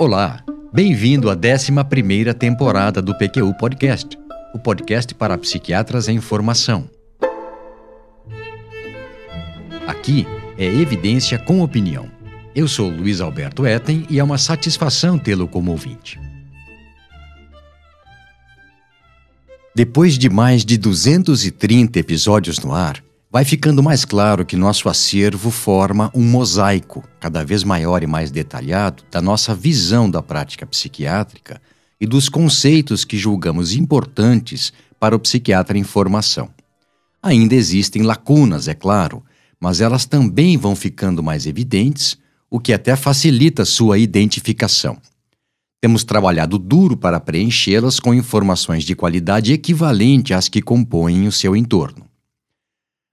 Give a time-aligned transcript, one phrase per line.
[0.00, 0.42] Olá,
[0.72, 4.18] bem-vindo à 11 temporada do PQU Podcast,
[4.54, 6.88] o podcast para psiquiatras em formação.
[9.86, 10.26] Aqui
[10.56, 12.10] é evidência com opinião.
[12.54, 16.18] Eu sou Luiz Alberto Etten e é uma satisfação tê-lo como ouvinte.
[19.76, 25.50] Depois de mais de 230 episódios no ar, vai ficando mais claro que nosso acervo
[25.50, 31.62] forma um mosaico cada vez maior e mais detalhado da nossa visão da prática psiquiátrica
[32.00, 36.50] e dos conceitos que julgamos importantes para o psiquiatra em formação.
[37.22, 39.22] Ainda existem lacunas, é claro,
[39.60, 42.18] mas elas também vão ficando mais evidentes,
[42.50, 44.98] o que até facilita sua identificação.
[45.80, 51.54] Temos trabalhado duro para preenchê-las com informações de qualidade equivalente às que compõem o seu
[51.54, 52.09] entorno.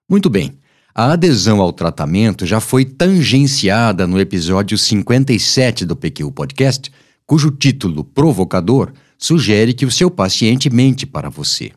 [0.10, 0.58] Muito bem,
[0.96, 6.90] a adesão ao tratamento já foi tangenciada no episódio 57 do PQ Podcast,
[7.26, 11.74] cujo título provocador sugere que o seu paciente mente para você.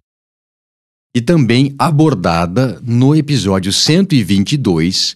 [1.13, 5.15] E também abordada no episódio 122,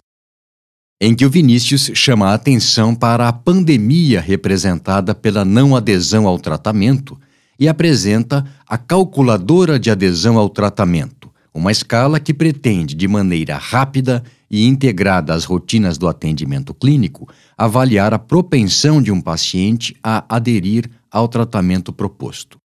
[1.00, 6.36] em que o Vinícius chama a atenção para a pandemia representada pela não adesão ao
[6.36, 7.16] tratamento
[7.60, 11.13] e apresenta a calculadora de adesão ao tratamento
[11.54, 18.12] uma escala que pretende, de maneira rápida e integrada às rotinas do atendimento clínico, avaliar
[18.12, 22.58] a propensão de um paciente a aderir ao tratamento proposto.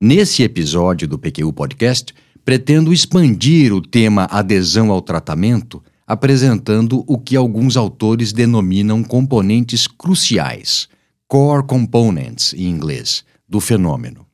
[0.00, 7.36] Nesse episódio do PQU Podcast, pretendo expandir o tema adesão ao tratamento, apresentando o que
[7.36, 10.88] alguns autores denominam componentes cruciais,
[11.26, 14.27] core components em inglês, do fenômeno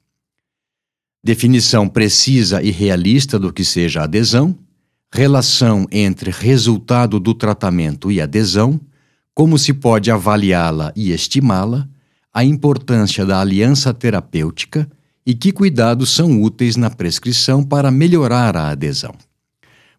[1.24, 4.54] definição precisa e realista do que seja adesão,
[5.10, 8.78] relação entre resultado do tratamento e adesão,
[9.32, 11.88] como se pode avaliá-la e estimá-la,
[12.32, 14.86] a importância da aliança terapêutica
[15.24, 19.14] e que cuidados são úteis na prescrição para melhorar a adesão.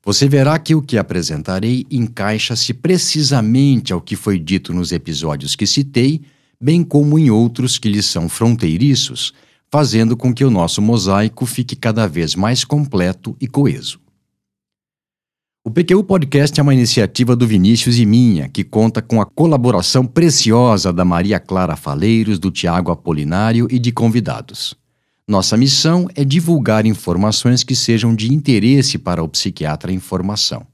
[0.03, 5.65] Você verá que o que apresentarei encaixa-se precisamente ao que foi dito nos episódios que
[5.65, 6.21] citei,
[6.61, 9.33] bem como em outros que lhes são fronteiriços,
[9.75, 13.99] fazendo com que o nosso mosaico fique cada vez mais completo e coeso.
[15.65, 20.05] O PQU Podcast é uma iniciativa do Vinícius e minha, que conta com a colaboração
[20.05, 24.75] preciosa da Maria Clara Faleiros, do Tiago Apolinário e de convidados.
[25.27, 30.65] Nossa missão é divulgar informações que sejam de interesse para o psiquiatra em formação.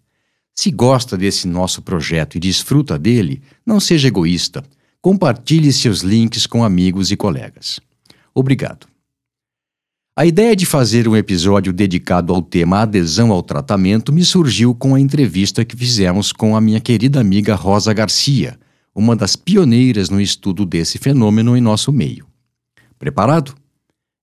[0.54, 4.64] Se gosta desse nosso projeto e desfruta dele, não seja egoísta.
[5.02, 7.80] Compartilhe seus links com amigos e colegas.
[8.36, 8.91] Obrigado.
[10.22, 14.94] A ideia de fazer um episódio dedicado ao tema adesão ao tratamento me surgiu com
[14.94, 18.60] a entrevista que fizemos com a minha querida amiga Rosa Garcia,
[18.94, 22.28] uma das pioneiras no estudo desse fenômeno em nosso meio.
[23.00, 23.56] Preparado?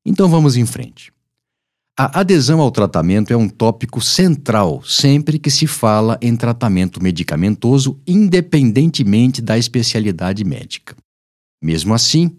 [0.06, 1.12] Então vamos em frente.
[1.98, 7.98] A adesão ao tratamento é um tópico central sempre que se fala em tratamento medicamentoso,
[8.06, 10.94] independentemente da especialidade médica.
[11.60, 12.36] Mesmo assim,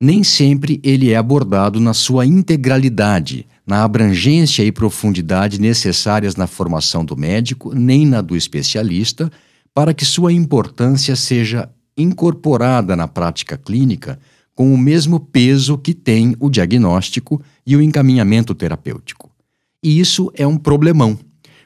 [0.00, 7.04] nem sempre ele é abordado na sua integralidade, na abrangência e profundidade necessárias na formação
[7.04, 9.30] do médico, nem na do especialista,
[9.74, 14.18] para que sua importância seja incorporada na prática clínica
[14.54, 19.30] com o mesmo peso que tem o diagnóstico e o encaminhamento terapêutico.
[19.82, 21.18] E isso é um problemão,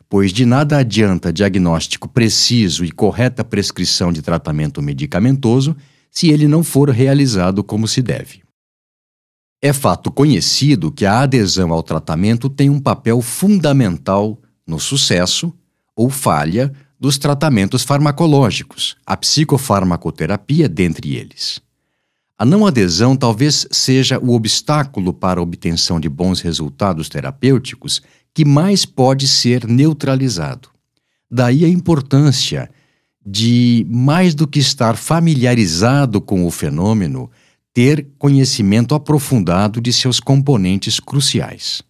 [0.08, 5.76] pois de nada adianta diagnóstico preciso e correta prescrição de tratamento medicamentoso
[6.10, 8.42] se ele não for realizado como se deve.
[9.62, 15.52] É fato conhecido que a adesão ao tratamento tem um papel fundamental no sucesso
[15.94, 21.60] ou falha dos tratamentos farmacológicos, a psicofarmacoterapia dentre eles.
[22.38, 28.00] A não adesão talvez seja o obstáculo para a obtenção de bons resultados terapêuticos
[28.32, 30.70] que mais pode ser neutralizado.
[31.30, 32.70] Daí a importância
[33.24, 37.30] de, mais do que estar familiarizado com o fenômeno,
[37.72, 41.82] ter conhecimento aprofundado de seus componentes cruciais.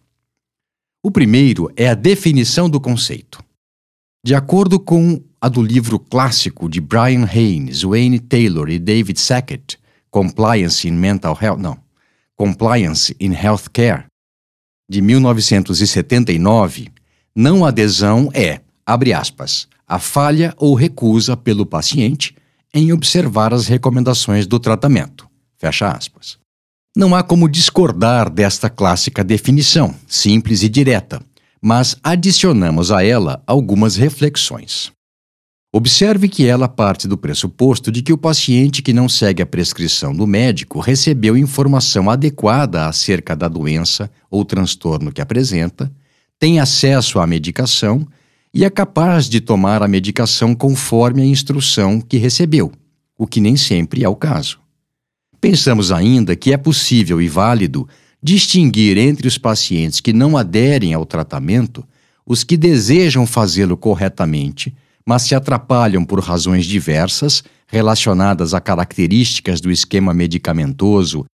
[1.03, 3.43] O primeiro é a definição do conceito.
[4.23, 9.79] De acordo com a do livro clássico de Brian Haynes, Wayne Taylor e David Sackett,
[10.11, 11.79] Compliance in Mental Health, não,
[12.35, 14.05] Compliance in Healthcare,
[14.87, 16.89] de 1979,
[17.35, 22.33] não adesão é, abre aspas, a falha ou recusa pelo paciente
[22.73, 25.27] em observar as recomendações do tratamento.
[25.57, 26.37] Fecha aspas.
[26.95, 31.21] Não há como discordar desta clássica definição, simples e direta,
[31.61, 34.93] mas adicionamos a ela algumas reflexões.
[35.73, 40.15] Observe que ela parte do pressuposto de que o paciente que não segue a prescrição
[40.15, 45.91] do médico recebeu informação adequada acerca da doença ou transtorno que apresenta,
[46.39, 48.07] tem acesso à medicação
[48.53, 52.71] e é capaz de tomar a medicação conforme a instrução que recebeu,
[53.17, 54.59] o que nem sempre é o caso.
[55.39, 57.87] Pensamos ainda que é possível e válido
[58.21, 61.83] distinguir entre os pacientes que não aderem ao tratamento
[62.25, 64.75] os que desejam fazê-lo corretamente
[65.05, 71.25] mas se atrapalham por razões diversas relacionadas a características do esquema medicamentoso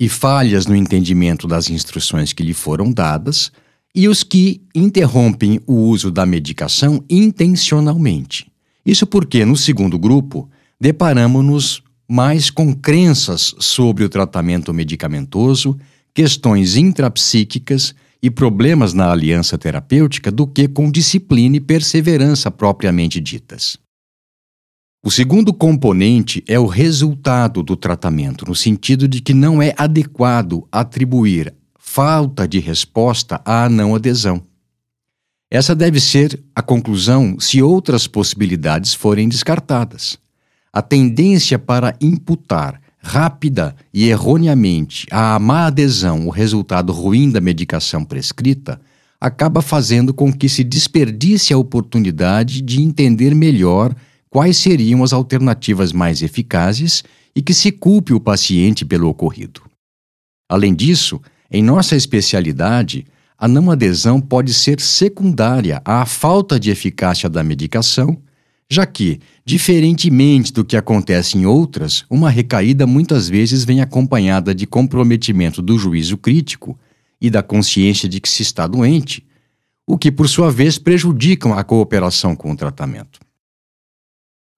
[0.00, 3.52] e falhas no entendimento das instruções que lhe foram dadas,
[3.94, 8.50] e os que interrompem o uso da medicação intencionalmente.
[8.84, 10.50] Isso porque, no segundo grupo,
[10.80, 15.78] deparamos-nos mais com crenças sobre o tratamento medicamentoso,
[16.12, 23.78] questões intrapsíquicas e problemas na aliança terapêutica do que com disciplina e perseverança propriamente ditas.
[25.04, 30.66] O segundo componente é o resultado do tratamento, no sentido de que não é adequado
[30.72, 31.54] atribuir
[31.94, 34.42] falta de resposta à não adesão.
[35.48, 40.18] Essa deve ser a conclusão se outras possibilidades forem descartadas.
[40.72, 48.04] A tendência para imputar rápida e erroneamente à má adesão o resultado ruim da medicação
[48.04, 48.80] prescrita,
[49.20, 53.94] acaba fazendo com que se desperdice a oportunidade de entender melhor
[54.28, 57.04] quais seriam as alternativas mais eficazes
[57.36, 59.62] e que se culpe o paciente pelo ocorrido.
[60.48, 61.20] Além disso,
[61.56, 63.06] em nossa especialidade,
[63.38, 68.18] a não adesão pode ser secundária à falta de eficácia da medicação
[68.68, 74.66] já que, diferentemente do que acontece em outras, uma recaída muitas vezes vem acompanhada de
[74.66, 76.78] comprometimento do juízo crítico
[77.20, 79.24] e da consciência de que se está doente,
[79.86, 83.20] o que, por sua vez, prejudicam a cooperação com o tratamento.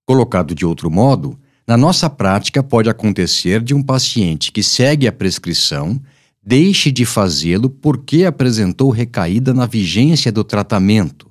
[0.07, 5.13] Colocado de outro modo, na nossa prática pode acontecer de um paciente que segue a
[5.13, 6.01] prescrição
[6.47, 11.29] deixe de fazê-lo porque apresentou recaída na vigência do tratamento,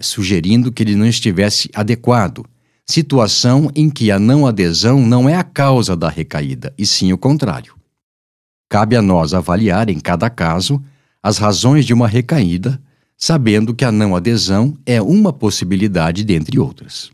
[0.00, 2.44] sugerindo que ele não estivesse adequado,
[2.84, 7.18] situação em que a não adesão não é a causa da recaída, e sim o
[7.18, 7.76] contrário.
[8.68, 10.82] Cabe a nós avaliar em cada caso
[11.22, 12.82] as razões de uma recaída,
[13.16, 17.10] sabendo que a não adesão é uma possibilidade dentre outras.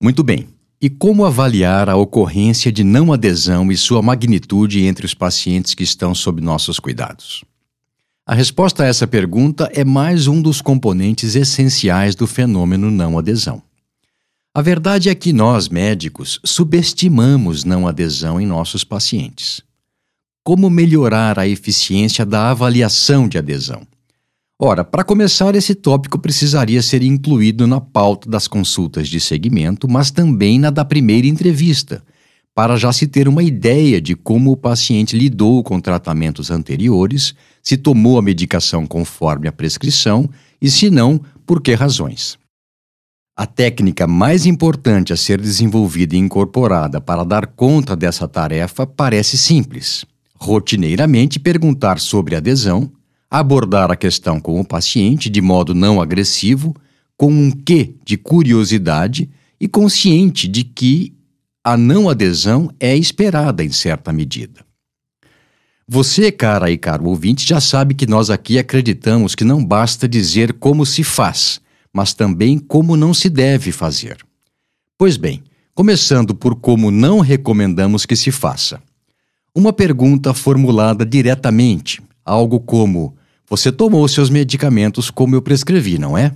[0.00, 0.55] Muito bem.
[0.86, 5.82] E como avaliar a ocorrência de não adesão e sua magnitude entre os pacientes que
[5.82, 7.44] estão sob nossos cuidados?
[8.24, 13.60] A resposta a essa pergunta é mais um dos componentes essenciais do fenômeno não adesão.
[14.54, 19.62] A verdade é que nós, médicos, subestimamos não adesão em nossos pacientes.
[20.44, 23.84] Como melhorar a eficiência da avaliação de adesão?
[24.58, 30.10] Ora, para começar, esse tópico precisaria ser incluído na pauta das consultas de segmento, mas
[30.10, 32.02] também na da primeira entrevista
[32.56, 37.76] para já se ter uma ideia de como o paciente lidou com tratamentos anteriores, se
[37.76, 40.26] tomou a medicação conforme a prescrição
[40.58, 42.38] e, se não, por que razões.
[43.36, 49.36] A técnica mais importante a ser desenvolvida e incorporada para dar conta dessa tarefa parece
[49.36, 50.06] simples.
[50.34, 52.90] Rotineiramente perguntar sobre adesão,
[53.30, 56.74] abordar a questão com o paciente de modo não agressivo,
[57.16, 61.14] com um quê de curiosidade e consciente de que
[61.64, 64.64] a não adesão é esperada em certa medida.
[65.88, 70.52] Você, cara e caro ouvinte, já sabe que nós aqui acreditamos que não basta dizer
[70.54, 71.60] como se faz,
[71.92, 74.18] mas também como não se deve fazer.
[74.98, 75.42] Pois bem,
[75.74, 78.82] começando por como não recomendamos que se faça.
[79.54, 83.16] Uma pergunta formulada diretamente, algo como:
[83.48, 86.34] Você tomou seus medicamentos como eu prescrevi, não é?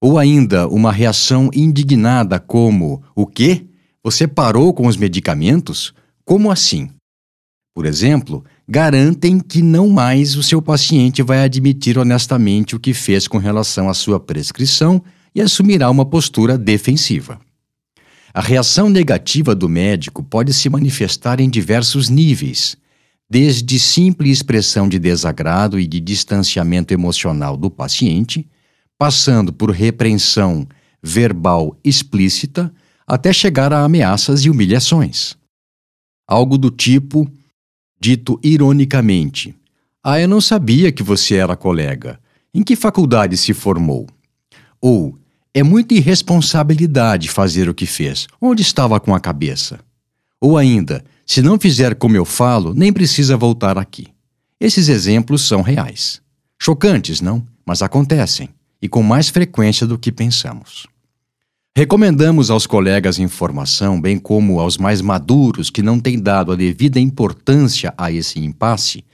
[0.00, 3.66] Ou ainda uma reação indignada como: O quê?
[4.02, 5.92] Você parou com os medicamentos?
[6.24, 6.88] Como assim?
[7.74, 13.28] Por exemplo, garantem que não mais o seu paciente vai admitir honestamente o que fez
[13.28, 15.02] com relação à sua prescrição
[15.34, 17.40] e assumirá uma postura defensiva.
[18.32, 22.76] A reação negativa do médico pode se manifestar em diversos níveis,
[23.30, 28.44] desde simples expressão de desagrado e de distanciamento emocional do paciente,
[28.98, 30.66] passando por repreensão
[31.00, 32.74] verbal explícita
[33.06, 35.36] até chegar a ameaças e humilhações.
[36.26, 37.30] Algo do tipo,
[38.00, 39.54] dito ironicamente:
[40.02, 42.18] Ah, eu não sabia que você era colega.
[42.52, 44.08] Em que faculdade se formou?
[44.80, 45.16] Ou,
[45.54, 48.26] é muita irresponsabilidade fazer o que fez.
[48.40, 49.78] Onde estava com a cabeça?
[50.40, 54.08] Ou ainda, se não fizer como eu falo, nem precisa voltar aqui.
[54.58, 56.20] Esses exemplos são reais.
[56.60, 57.46] Chocantes, não?
[57.64, 58.48] Mas acontecem,
[58.82, 60.88] e com mais frequência do que pensamos.
[61.72, 66.56] Recomendamos aos colegas em formação, bem como aos mais maduros que não têm dado a
[66.56, 69.04] devida importância a esse impasse,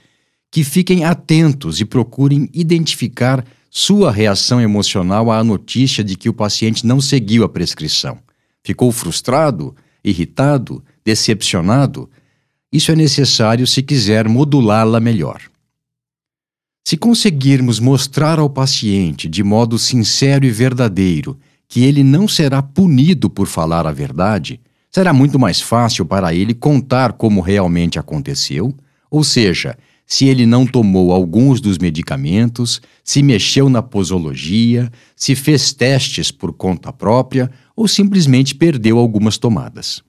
[0.51, 6.83] que fiquem atentos e procurem identificar sua reação emocional à notícia de que o paciente
[6.83, 8.17] não seguiu a prescrição.
[8.63, 9.75] Ficou frustrado,
[10.09, 12.09] irritado, decepcionado?
[12.71, 15.41] Isso é necessário se quiser modulá-la melhor.
[16.85, 21.37] Se conseguirmos mostrar ao paciente de modo sincero e verdadeiro
[21.67, 26.53] que ele não será punido por falar a verdade, será muito mais fácil para ele
[26.53, 28.73] contar como realmente aconteceu,
[29.11, 35.73] ou seja, se ele não tomou alguns dos medicamentos, se mexeu na posologia, se fez
[35.73, 40.01] testes por conta própria ou simplesmente perdeu algumas tomadas.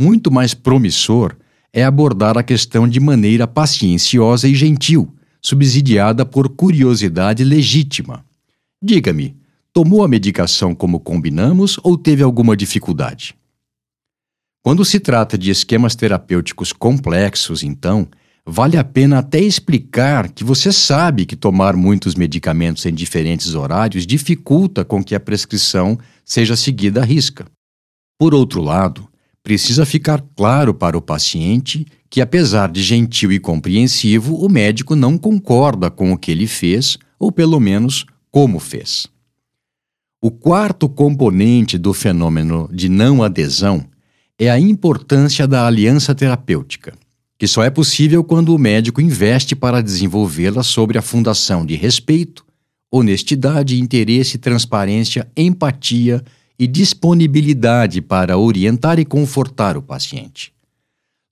[0.00, 1.36] Muito mais promissor
[1.70, 8.24] é abordar a questão de maneira pacienciosa e gentil, subsidiada por curiosidade legítima.
[8.82, 9.36] Diga-me,
[9.70, 13.36] tomou a medicação como combinamos ou teve alguma dificuldade?
[14.62, 18.08] Quando se trata de esquemas terapêuticos complexos, então,
[18.46, 24.06] vale a pena até explicar que você sabe que tomar muitos medicamentos em diferentes horários
[24.06, 27.44] dificulta com que a prescrição seja seguida à risca.
[28.16, 29.08] Por outro lado,
[29.42, 35.18] precisa ficar claro para o paciente que, apesar de gentil e compreensivo, o médico não
[35.18, 39.08] concorda com o que ele fez, ou pelo menos como fez.
[40.22, 43.84] O quarto componente do fenômeno de não adesão
[44.38, 46.94] é a importância da aliança terapêutica
[47.38, 52.44] que só é possível quando o médico investe para desenvolvê-la sobre a fundação de respeito,
[52.90, 56.24] honestidade, interesse, transparência, empatia
[56.58, 60.52] e disponibilidade para orientar e confortar o paciente.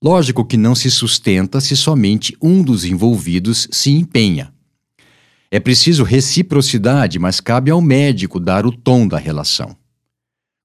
[0.02, 4.52] Lógico que não se sustenta se somente um dos envolvidos se empenha.
[5.50, 9.74] É preciso reciprocidade, mas cabe ao médico dar o tom da relação.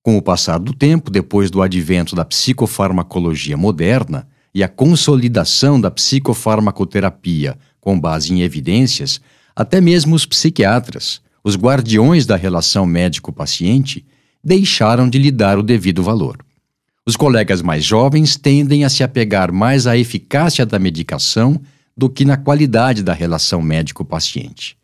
[0.03, 4.27] Com o passar do tempo, depois do advento da psicofarmacologia moderna,
[4.59, 9.21] e a consolidação da psicofarmacoterapia com base em evidências,
[9.55, 14.05] até mesmo os psiquiatras, os guardiões da relação médico-paciente,
[14.43, 16.39] deixaram de lhe dar o devido valor.
[17.05, 21.61] Os colegas mais jovens tendem a se apegar mais à eficácia da medicação
[21.95, 24.75] do que na qualidade da relação médico-paciente.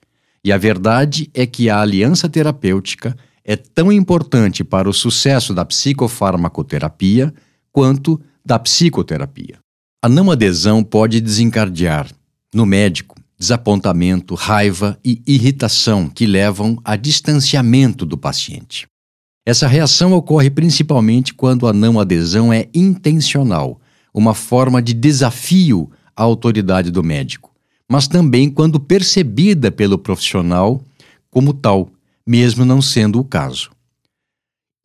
[0.42, 3.14] E a verdade é que a aliança terapêutica
[3.44, 7.34] é tão importante para o sucesso da psicofarmacoterapia
[7.74, 9.65] quanto da psicoterapia.
[10.06, 12.08] A não adesão pode desencadear,
[12.54, 18.86] no médico, desapontamento, raiva e irritação que levam a distanciamento do paciente.
[19.44, 23.82] Essa reação ocorre principalmente quando a não adesão é intencional,
[24.14, 27.52] uma forma de desafio à autoridade do médico,
[27.90, 30.84] mas também quando percebida pelo profissional
[31.32, 31.90] como tal,
[32.28, 33.72] mesmo não sendo o caso.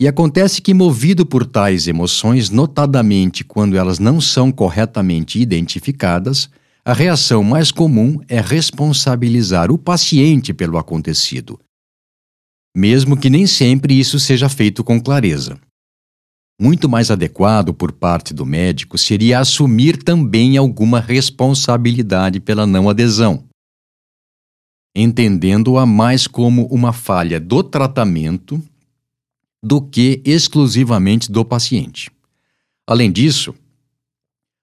[0.01, 6.49] E acontece que, movido por tais emoções, notadamente quando elas não são corretamente identificadas,
[6.83, 11.61] a reação mais comum é responsabilizar o paciente pelo acontecido,
[12.75, 15.61] mesmo que nem sempre isso seja feito com clareza.
[16.59, 23.45] Muito mais adequado por parte do médico seria assumir também alguma responsabilidade pela não adesão,
[24.97, 28.63] entendendo-a mais como uma falha do tratamento
[29.63, 32.11] do que exclusivamente do paciente.
[32.87, 33.55] Além disso,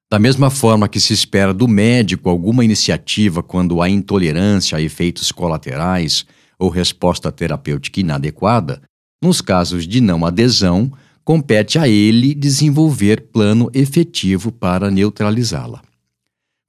[0.10, 5.32] da mesma forma que se espera do médico alguma iniciativa quando há intolerância a efeitos
[5.32, 6.25] colaterais
[6.58, 8.82] ou resposta terapêutica inadequada,
[9.22, 10.92] nos casos de não adesão,
[11.25, 15.82] compete a ele desenvolver plano efetivo para neutralizá-la.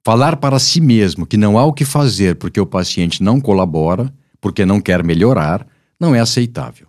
[0.03, 4.13] Falar para si mesmo que não há o que fazer porque o paciente não colabora,
[4.41, 5.65] porque não quer melhorar,
[5.97, 6.88] não é aceitável.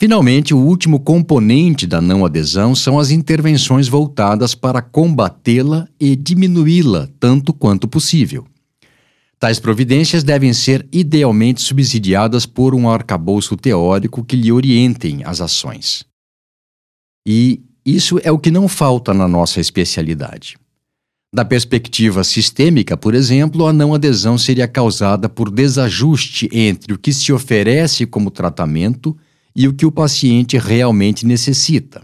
[0.00, 7.06] Finalmente, o último componente da não adesão são as intervenções voltadas para combatê-la e diminuí-la
[7.20, 8.46] tanto quanto possível.
[9.38, 16.02] Tais providências devem ser idealmente subsidiadas por um arcabouço teórico que lhe orientem as ações.
[17.28, 20.56] E isso é o que não falta na nossa especialidade.
[21.30, 27.12] Da perspectiva sistêmica, por exemplo, a não adesão seria causada por desajuste entre o que
[27.12, 29.29] se oferece como tratamento e
[29.66, 32.02] o que o paciente realmente necessita.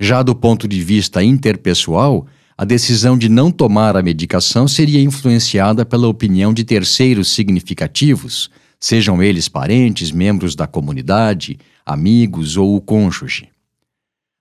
[0.00, 5.84] Já do ponto de vista interpessoal, a decisão de não tomar a medicação seria influenciada
[5.84, 13.48] pela opinião de terceiros significativos, sejam eles parentes, membros da comunidade, amigos ou o cônjuge.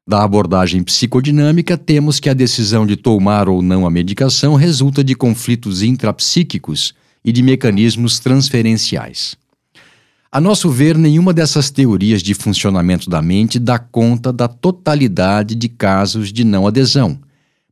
[0.08, 5.16] Da abordagem psicodinâmica, temos que a decisão de tomar ou não a medicação resulta de
[5.16, 9.38] conflitos intrapsíquicos e de mecanismos transferenciais.
[10.36, 15.70] A nosso ver, nenhuma dessas teorias de funcionamento da mente dá conta da totalidade de
[15.70, 17.20] casos de não adesão,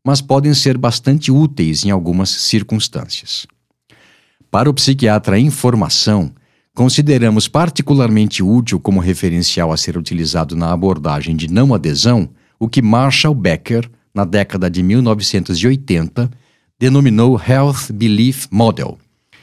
[0.05, 3.47] mas podem ser bastante úteis em algumas circunstâncias.
[4.51, 6.31] Para o psiquiatra em formação,
[6.75, 12.79] consideramos particularmente útil como referencial a ser utilizado na abordagem de não adesão o que
[12.79, 16.29] Marshall Becker, na década de 1980,
[16.79, 18.99] denominou Health Belief Model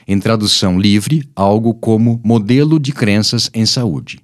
[0.08, 4.20] em tradução livre, algo como modelo de crenças em saúde.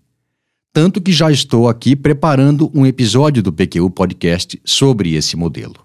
[0.72, 5.76] Tanto que já estou aqui preparando um episódio do PQU Podcast sobre esse modelo.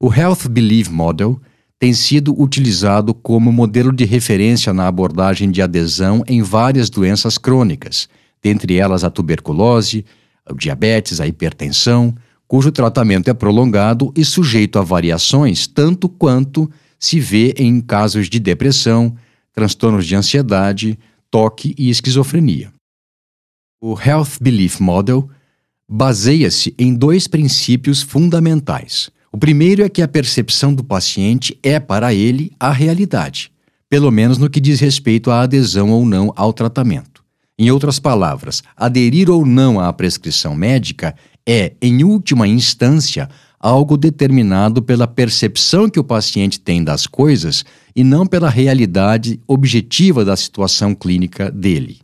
[0.00, 1.40] O Health Belief Model
[1.76, 8.08] tem sido utilizado como modelo de referência na abordagem de adesão em várias doenças crônicas,
[8.40, 10.04] dentre elas a tuberculose,
[10.48, 12.14] o diabetes, a hipertensão,
[12.46, 18.38] cujo tratamento é prolongado e sujeito a variações tanto quanto se vê em casos de
[18.38, 19.16] depressão,
[19.52, 20.98] transtornos de ansiedade,
[21.30, 22.70] toque e esquizofrenia.
[23.82, 25.28] O Health Belief Model
[25.88, 29.10] baseia-se em dois princípios fundamentais.
[29.32, 33.50] O primeiro é que a percepção do paciente é para ele a realidade,
[33.88, 37.24] pelo menos no que diz respeito à adesão ou não ao tratamento.
[37.58, 41.14] Em outras palavras, aderir ou não à prescrição médica
[41.46, 43.28] é, em última instância,
[43.60, 47.62] algo determinado pela percepção que o paciente tem das coisas
[47.94, 51.98] e não pela realidade objetiva da situação clínica dele.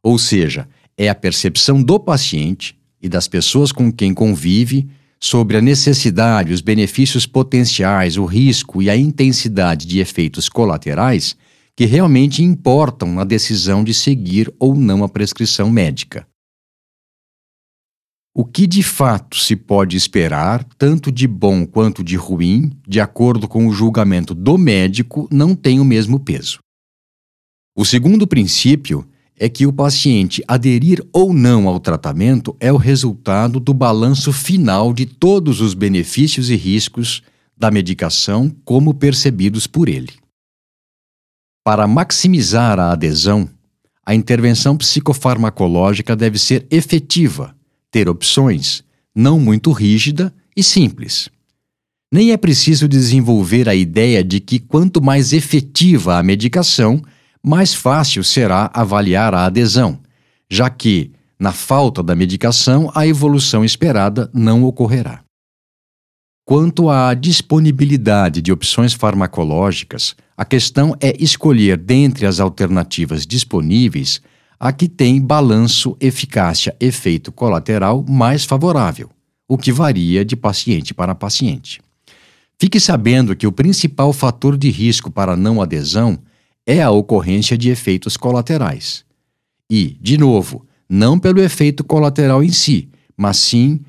[0.00, 4.88] Ou seja, é a percepção do paciente e das pessoas com quem convive
[5.18, 11.36] sobre a necessidade, os benefícios potenciais, o risco e a intensidade de efeitos colaterais
[11.74, 16.26] que realmente importam na decisão de seguir ou não a prescrição médica.
[18.38, 23.48] O que de fato se pode esperar, tanto de bom quanto de ruim, de acordo
[23.48, 26.58] com o julgamento do médico, não tem o mesmo peso.
[27.74, 33.58] O segundo princípio é que o paciente aderir ou não ao tratamento é o resultado
[33.58, 37.22] do balanço final de todos os benefícios e riscos
[37.56, 40.12] da medicação como percebidos por ele.
[41.64, 43.48] Para maximizar a adesão,
[44.04, 47.55] a intervenção psicofarmacológica deve ser efetiva
[47.96, 51.30] ter opções, não muito rígida e simples.
[52.12, 57.00] Nem é preciso desenvolver a ideia de que quanto mais efetiva a medicação,
[57.42, 59.98] mais fácil será avaliar a adesão,
[60.50, 65.22] já que, na falta da medicação, a evolução esperada não ocorrerá.
[66.44, 74.20] Quanto à disponibilidade de opções farmacológicas, a questão é escolher dentre as alternativas disponíveis
[74.58, 79.10] a que tem balanço eficácia-efeito colateral mais favorável,
[79.48, 81.80] o que varia de paciente para paciente.
[82.58, 86.18] Fique sabendo que o principal fator de risco para não adesão
[86.66, 89.04] é a ocorrência de efeitos colaterais.
[89.70, 93.80] E, de novo, não pelo efeito colateral em si, mas sim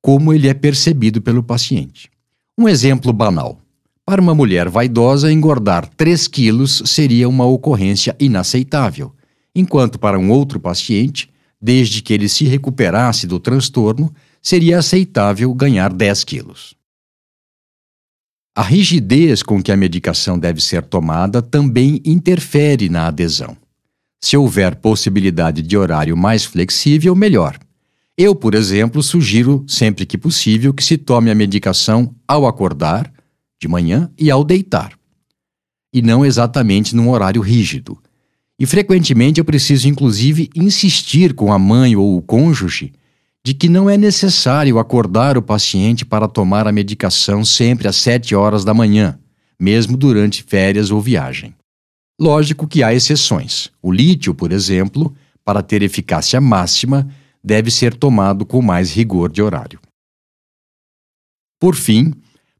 [0.00, 2.08] como ele é percebido pelo paciente.
[2.56, 3.60] Um exemplo banal.
[4.04, 9.12] Para uma mulher vaidosa, engordar 3 quilos seria uma ocorrência inaceitável,
[9.56, 15.92] enquanto para um outro paciente, desde que ele se recuperasse do transtorno, seria aceitável ganhar
[15.92, 16.76] 10 quilos.
[18.54, 23.56] A rigidez com que a medicação deve ser tomada também interfere na adesão.
[24.20, 27.58] Se houver possibilidade de horário mais flexível, melhor.
[28.16, 33.12] Eu, por exemplo, sugiro, sempre que possível, que se tome a medicação ao acordar,
[33.60, 34.98] de manhã, e ao deitar.
[35.92, 37.98] E não exatamente num horário rígido,
[38.58, 42.92] e frequentemente eu preciso, inclusive, insistir com a mãe ou o cônjuge
[43.44, 48.34] de que não é necessário acordar o paciente para tomar a medicação sempre às 7
[48.34, 49.18] horas da manhã,
[49.60, 51.54] mesmo durante férias ou viagem.
[52.20, 53.70] Lógico que há exceções.
[53.80, 55.14] O lítio, por exemplo,
[55.44, 57.08] para ter eficácia máxima,
[57.44, 59.78] deve ser tomado com mais rigor de horário.
[61.60, 62.12] Por fim,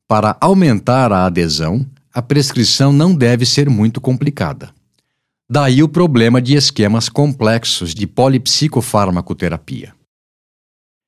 [0.07, 4.73] para aumentar a adesão, a prescrição não deve ser muito complicada.
[5.49, 9.95] Daí o problema de esquemas complexos de polipsicofarmacoterapia.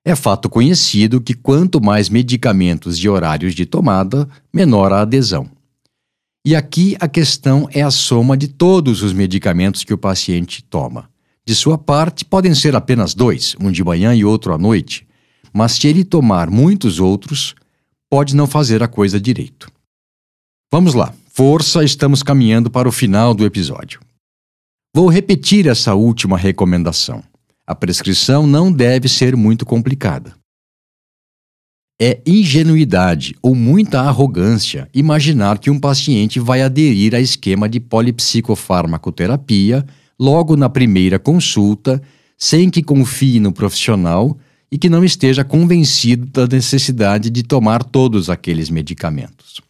[0.04, 5.50] É fato conhecido que quanto mais medicamentos e horários de tomada, menor a adesão.
[6.46, 11.10] E aqui a questão é a soma de todos os medicamentos que o paciente toma.
[11.44, 15.06] De sua parte, podem ser apenas dois, um de manhã e outro à noite,
[15.52, 17.56] mas se ele tomar muitos outros,
[18.08, 19.68] pode não fazer a coisa direito.
[20.70, 24.00] Vamos lá, força, estamos caminhando para o final do episódio.
[24.98, 27.22] Vou repetir essa última recomendação.
[27.64, 30.34] A prescrição não deve ser muito complicada.
[32.02, 39.86] É ingenuidade ou muita arrogância imaginar que um paciente vai aderir a esquema de polipsicofarmacoterapia
[40.18, 42.02] logo na primeira consulta,
[42.36, 44.36] sem que confie no profissional
[44.68, 49.60] e que não esteja convencido da necessidade de tomar todos aqueles medicamentos.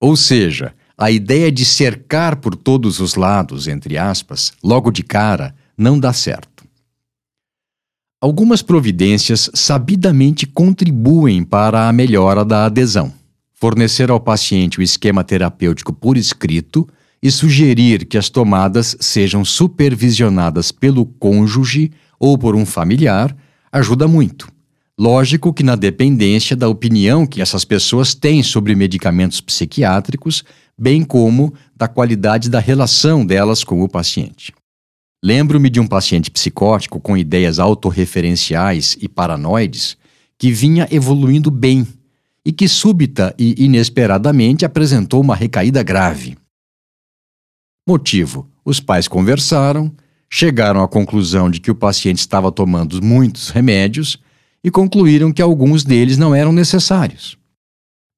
[0.00, 5.54] Ou seja, a ideia de cercar por todos os lados, entre aspas, logo de cara,
[5.76, 6.64] não dá certo.
[8.20, 13.12] Algumas providências sabidamente contribuem para a melhora da adesão.
[13.52, 16.88] Fornecer ao paciente o esquema terapêutico por escrito
[17.22, 23.36] e sugerir que as tomadas sejam supervisionadas pelo cônjuge ou por um familiar
[23.70, 24.48] ajuda muito.
[24.98, 30.42] Lógico que na dependência da opinião que essas pessoas têm sobre medicamentos psiquiátricos,
[30.78, 34.52] bem como da qualidade da relação delas com o paciente.
[35.24, 39.96] Lembro-me de um paciente psicótico com ideias autorreferenciais e paranoides
[40.38, 41.86] que vinha evoluindo bem
[42.44, 46.36] e que súbita e inesperadamente apresentou uma recaída grave.
[47.88, 49.92] Motivo: os pais conversaram,
[50.30, 54.18] chegaram à conclusão de que o paciente estava tomando muitos remédios
[54.62, 57.38] e concluíram que alguns deles não eram necessários.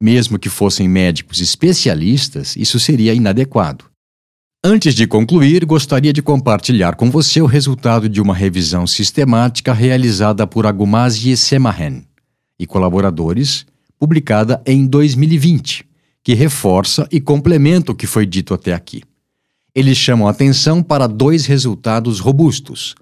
[0.01, 3.85] Mesmo que fossem médicos especialistas, isso seria inadequado.
[4.63, 10.47] Antes de concluir, gostaria de compartilhar com você o resultado de uma revisão sistemática realizada
[10.47, 12.05] por Agumasi Semahen
[12.59, 13.67] e colaboradores,
[13.99, 15.85] publicada em 2020,
[16.23, 19.03] que reforça e complementa o que foi dito até aqui.
[19.75, 22.95] Eles chamam atenção para dois resultados robustos.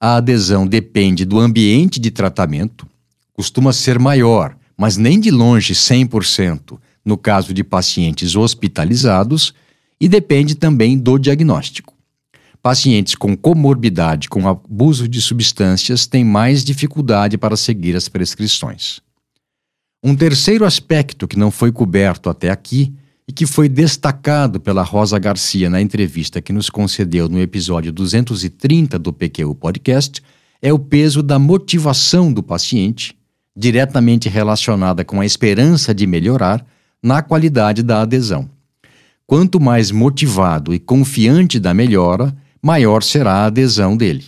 [0.00, 2.86] A adesão depende do ambiente de tratamento,
[3.32, 9.54] costuma ser maior, mas nem de longe 100%, no caso de pacientes hospitalizados,
[10.00, 11.94] e depende também do diagnóstico.
[12.62, 19.00] Pacientes com comorbidade com abuso de substâncias têm mais dificuldade para seguir as prescrições.
[20.02, 22.92] Um terceiro aspecto que não foi coberto até aqui
[23.28, 28.98] e que foi destacado pela Rosa Garcia na entrevista que nos concedeu no episódio 230
[28.98, 30.22] do PQU Podcast,
[30.60, 33.16] é o peso da motivação do paciente,
[33.56, 36.64] diretamente relacionada com a esperança de melhorar,
[37.02, 38.48] na qualidade da adesão.
[39.26, 44.24] Quanto mais motivado e confiante da melhora, maior será a adesão dele.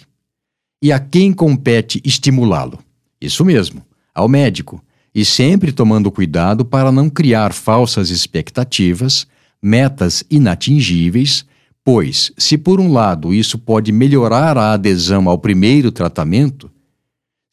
[0.83, 2.79] E a quem compete estimulá-lo?
[3.21, 3.83] Isso mesmo,
[4.15, 4.83] ao médico,
[5.15, 9.27] e sempre tomando cuidado para não criar falsas expectativas,
[9.63, 11.47] metas inatingíveis,
[11.83, 16.71] pois, se por um lado isso pode melhorar a adesão ao primeiro tratamento,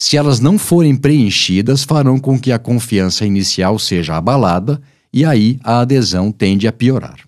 [0.03, 4.81] se elas não forem preenchidas, farão com que a confiança inicial seja abalada
[5.13, 7.21] e aí a adesão tende a piorar.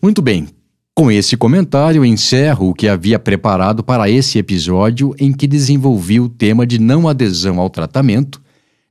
[0.00, 0.46] Muito bem,
[0.94, 6.28] com esse comentário encerro o que havia preparado para esse episódio em que desenvolvi o
[6.28, 8.40] tema de não adesão ao tratamento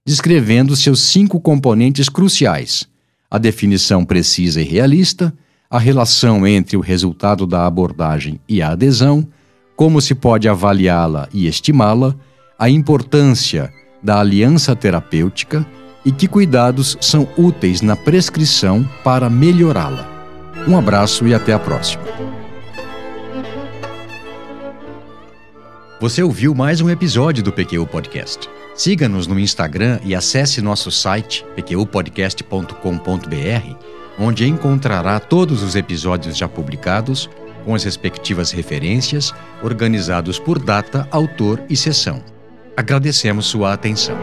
[0.06, 2.86] descrevendo seus cinco componentes cruciais:
[3.32, 5.34] a definição precisa e realista,
[5.70, 9.26] a relação entre o resultado da abordagem e a adesão,
[9.74, 12.14] como se pode avaliá-la e estimá-la,
[12.64, 15.66] a importância da aliança terapêutica
[16.06, 20.08] e que cuidados são úteis na prescrição para melhorá-la.
[20.66, 22.02] Um abraço e até a próxima.
[26.00, 28.50] Você ouviu mais um episódio do PQ Podcast.
[28.74, 33.76] Siga-nos no Instagram e acesse nosso site pqpodcast.com.br,
[34.18, 37.30] onde encontrará todos os episódios já publicados,
[37.66, 42.32] com as respectivas referências, organizados por data, autor e sessão.
[42.76, 44.18] Agradecemos sua atenção.